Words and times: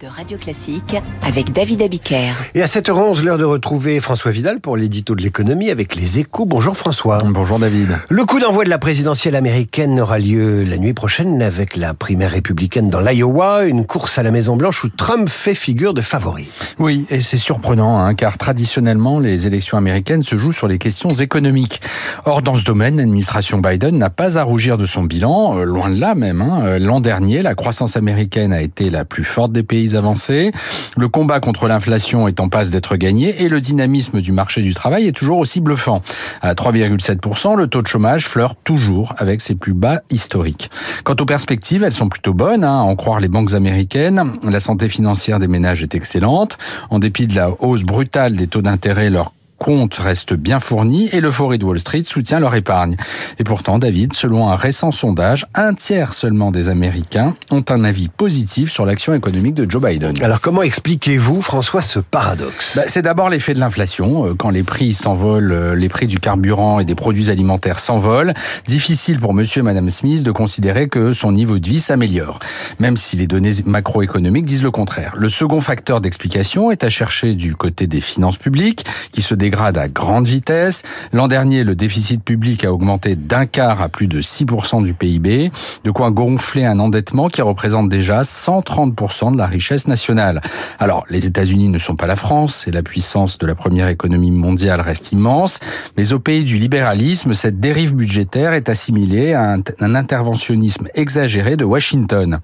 de 0.00 0.06
Radio 0.06 0.36
Classique 0.36 0.96
avec 1.22 1.52
David 1.52 1.80
Abiker. 1.80 2.34
Et 2.54 2.60
à 2.60 2.66
7h11, 2.66 3.22
l'heure 3.22 3.38
de 3.38 3.44
retrouver 3.44 3.98
François 3.98 4.30
Vidal 4.30 4.60
pour 4.60 4.76
l'édito 4.76 5.14
de 5.14 5.22
l'économie 5.22 5.70
avec 5.70 5.94
les 5.94 6.18
échos. 6.18 6.44
Bonjour 6.44 6.76
François. 6.76 7.16
Bonjour 7.24 7.58
David. 7.58 7.96
Le 8.10 8.24
coup 8.26 8.40
d'envoi 8.40 8.64
de 8.64 8.68
la 8.68 8.76
présidentielle 8.76 9.36
américaine 9.36 9.98
aura 10.00 10.18
lieu 10.18 10.64
la 10.64 10.76
nuit 10.76 10.92
prochaine 10.92 11.40
avec 11.40 11.76
la 11.76 11.94
primaire 11.94 12.32
républicaine 12.32 12.90
dans 12.90 13.00
l'Iowa, 13.00 13.64
une 13.64 13.86
course 13.86 14.18
à 14.18 14.22
la 14.22 14.30
Maison 14.30 14.56
Blanche 14.56 14.84
où 14.84 14.88
Trump 14.90 15.30
fait 15.30 15.54
figure 15.54 15.94
de 15.94 16.02
favori. 16.02 16.46
Oui, 16.78 17.06
et 17.08 17.22
c'est 17.22 17.38
surprenant, 17.38 17.98
hein, 18.00 18.14
car 18.14 18.36
traditionnellement, 18.36 19.18
les 19.18 19.46
élections 19.46 19.78
américaines 19.78 20.22
se 20.22 20.36
jouent 20.36 20.52
sur 20.52 20.68
les 20.68 20.76
questions 20.76 21.10
économiques. 21.10 21.80
Or, 22.26 22.42
dans 22.42 22.56
ce 22.56 22.64
domaine, 22.64 22.98
l'administration 22.98 23.58
Biden 23.60 23.96
n'a 23.96 24.10
pas 24.10 24.36
à 24.36 24.42
rougir 24.42 24.76
de 24.76 24.84
son 24.84 25.04
bilan, 25.04 25.56
euh, 25.58 25.64
loin 25.64 25.88
de 25.88 25.98
là 25.98 26.14
même. 26.14 26.42
Hein. 26.42 26.78
L'an 26.78 27.00
dernier, 27.00 27.40
la 27.40 27.54
croissance 27.54 27.96
américaine 27.96 28.52
a 28.52 28.60
été 28.60 28.90
la 28.90 29.06
plus 29.06 29.24
forte 29.24 29.53
des 29.54 29.62
pays 29.62 29.96
avancés. 29.96 30.52
Le 30.98 31.08
combat 31.08 31.40
contre 31.40 31.66
l'inflation 31.66 32.28
est 32.28 32.40
en 32.40 32.50
passe 32.50 32.68
d'être 32.68 32.96
gagné 32.96 33.42
et 33.42 33.48
le 33.48 33.60
dynamisme 33.60 34.20
du 34.20 34.32
marché 34.32 34.60
du 34.60 34.74
travail 34.74 35.06
est 35.06 35.16
toujours 35.16 35.38
aussi 35.38 35.62
bluffant. 35.62 36.02
À 36.42 36.52
3,7%, 36.52 37.56
le 37.56 37.66
taux 37.66 37.80
de 37.80 37.86
chômage 37.86 38.28
flirte 38.28 38.58
toujours 38.64 39.14
avec 39.16 39.40
ses 39.40 39.54
plus 39.54 39.72
bas 39.72 40.02
historiques. 40.10 40.70
Quant 41.04 41.16
aux 41.18 41.24
perspectives, 41.24 41.82
elles 41.82 41.92
sont 41.92 42.10
plutôt 42.10 42.34
bonnes, 42.34 42.64
hein, 42.64 42.80
à 42.80 42.82
en 42.82 42.96
croire 42.96 43.20
les 43.20 43.28
banques 43.28 43.54
américaines. 43.54 44.34
La 44.42 44.60
santé 44.60 44.90
financière 44.90 45.38
des 45.38 45.48
ménages 45.48 45.82
est 45.82 45.94
excellente. 45.94 46.58
En 46.90 46.98
dépit 46.98 47.26
de 47.26 47.34
la 47.34 47.50
hausse 47.62 47.84
brutale 47.84 48.36
des 48.36 48.46
taux 48.46 48.62
d'intérêt, 48.62 49.08
leur 49.08 49.32
compte 49.58 49.94
reste 49.94 50.34
bien 50.34 50.60
fourni 50.60 51.08
et 51.12 51.20
l'euphorie 51.20 51.58
de 51.58 51.64
Wall 51.64 51.78
Street 51.78 52.02
soutient 52.02 52.40
leur 52.40 52.54
épargne. 52.54 52.96
Et 53.38 53.44
pourtant, 53.44 53.78
David, 53.78 54.12
selon 54.12 54.48
un 54.48 54.56
récent 54.56 54.90
sondage, 54.90 55.46
un 55.54 55.74
tiers 55.74 56.12
seulement 56.12 56.50
des 56.50 56.68
Américains 56.68 57.36
ont 57.50 57.64
un 57.68 57.84
avis 57.84 58.08
positif 58.08 58.70
sur 58.70 58.86
l'action 58.86 59.14
économique 59.14 59.54
de 59.54 59.70
Joe 59.70 59.82
Biden. 59.82 60.22
Alors 60.22 60.40
comment 60.40 60.62
expliquez-vous, 60.62 61.42
François, 61.42 61.82
ce 61.82 61.98
paradoxe? 61.98 62.76
Bah, 62.76 62.82
C'est 62.86 63.02
d'abord 63.02 63.28
l'effet 63.28 63.54
de 63.54 63.60
l'inflation. 63.60 64.26
Euh, 64.26 64.34
quand 64.34 64.50
les 64.50 64.62
prix 64.62 64.92
s'envolent, 64.92 65.52
euh, 65.52 65.74
les 65.74 65.88
prix 65.88 66.06
du 66.06 66.18
carburant 66.18 66.80
et 66.80 66.84
des 66.84 66.94
produits 66.94 67.30
alimentaires 67.30 67.78
s'envolent, 67.78 68.34
difficile 68.66 69.18
pour 69.18 69.34
monsieur 69.34 69.60
et 69.60 69.64
madame 69.64 69.90
Smith 69.90 70.22
de 70.22 70.30
considérer 70.30 70.88
que 70.88 71.12
son 71.12 71.32
niveau 71.32 71.58
de 71.58 71.68
vie 71.68 71.80
s'améliore, 71.80 72.38
même 72.78 72.96
si 72.96 73.16
les 73.16 73.26
données 73.26 73.52
macroéconomiques 73.64 74.44
disent 74.44 74.62
le 74.62 74.70
contraire. 74.70 75.14
Le 75.16 75.28
second 75.28 75.60
facteur 75.60 76.00
d'explication 76.00 76.70
est 76.70 76.84
à 76.84 76.90
chercher 76.90 77.34
du 77.34 77.54
côté 77.54 77.86
des 77.86 78.00
finances 78.00 78.36
publiques, 78.36 78.84
qui 79.12 79.22
se 79.22 79.34
dégrade 79.44 79.76
à 79.76 79.88
grande 79.88 80.26
vitesse. 80.26 80.82
L'an 81.12 81.28
dernier, 81.28 81.64
le 81.64 81.74
déficit 81.74 82.24
public 82.24 82.64
a 82.64 82.72
augmenté 82.72 83.14
d'un 83.14 83.44
quart 83.44 83.82
à 83.82 83.90
plus 83.90 84.06
de 84.06 84.22
6% 84.22 84.82
du 84.82 84.94
PIB, 84.94 85.50
de 85.84 85.90
quoi 85.90 86.10
gonfler 86.10 86.64
un 86.64 86.78
endettement 86.78 87.28
qui 87.28 87.42
représente 87.42 87.90
déjà 87.90 88.22
130% 88.22 89.32
de 89.32 89.36
la 89.36 89.46
richesse 89.46 89.86
nationale. 89.86 90.40
Alors, 90.78 91.04
les 91.10 91.26
États-Unis 91.26 91.68
ne 91.68 91.78
sont 91.78 91.94
pas 91.94 92.06
la 92.06 92.16
France 92.16 92.64
et 92.66 92.70
la 92.70 92.82
puissance 92.82 93.36
de 93.36 93.46
la 93.46 93.54
première 93.54 93.88
économie 93.88 94.30
mondiale 94.30 94.80
reste 94.80 95.12
immense, 95.12 95.58
mais 95.98 96.14
au 96.14 96.18
pays 96.18 96.44
du 96.44 96.56
libéralisme, 96.56 97.34
cette 97.34 97.60
dérive 97.60 97.94
budgétaire 97.94 98.54
est 98.54 98.70
assimilée 98.70 99.34
à 99.34 99.52
un, 99.52 99.58
un 99.80 99.94
interventionnisme 99.94 100.88
exagéré 100.94 101.58
de 101.58 101.66
Washington. 101.66 102.38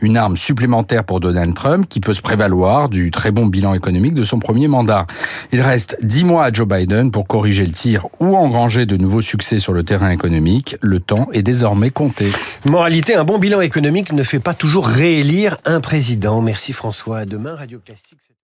Une 0.00 0.16
arme 0.16 0.38
supplémentaire 0.38 1.04
pour 1.04 1.20
Donald 1.20 1.52
Trump 1.52 1.84
qui 1.86 2.00
peut 2.00 2.14
se 2.14 2.22
prévaloir 2.22 2.88
du 2.88 3.10
très 3.10 3.30
bon 3.30 3.44
bilan 3.44 3.74
économique 3.74 4.14
de 4.14 4.24
son 4.24 4.38
premier 4.38 4.68
mandat. 4.68 5.06
Il 5.52 5.60
reste 5.60 5.98
dix 6.02 6.24
mois 6.24 6.45
à 6.46 6.52
Joe 6.52 6.66
Biden 6.66 7.10
pour 7.10 7.26
corriger 7.26 7.66
le 7.66 7.72
tir 7.72 8.06
ou 8.20 8.36
engranger 8.36 8.86
de 8.86 8.96
nouveaux 8.96 9.20
succès 9.20 9.58
sur 9.58 9.72
le 9.72 9.82
terrain 9.82 10.10
économique. 10.10 10.76
Le 10.80 11.00
temps 11.00 11.28
est 11.32 11.42
désormais 11.42 11.90
compté. 11.90 12.30
Moralité, 12.64 13.16
un 13.16 13.24
bon 13.24 13.38
bilan 13.38 13.60
économique 13.60 14.12
ne 14.12 14.22
fait 14.22 14.38
pas 14.38 14.54
toujours 14.54 14.86
réélire 14.86 15.58
un 15.64 15.80
président. 15.80 16.40
Merci 16.40 16.72
François. 16.72 17.18
À 17.18 17.24
demain, 17.24 17.56
Radio 17.56 17.80
Classique. 17.84 18.26